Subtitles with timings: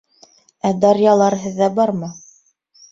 [0.69, 2.13] Ә дарьялар һеҙҙә бармы?